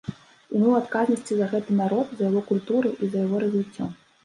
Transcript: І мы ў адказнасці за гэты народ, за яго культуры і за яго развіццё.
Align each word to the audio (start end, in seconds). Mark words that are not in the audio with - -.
І 0.11 0.55
мы 0.61 0.69
ў 0.69 0.79
адказнасці 0.83 1.37
за 1.41 1.51
гэты 1.51 1.77
народ, 1.83 2.07
за 2.17 2.23
яго 2.29 2.41
культуры 2.49 2.95
і 3.03 3.13
за 3.15 3.25
яго 3.29 3.45
развіццё. 3.47 3.93